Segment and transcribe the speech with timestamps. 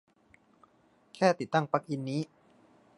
[1.15, 2.21] แค่ติดตั้งปลั๊กอินนี้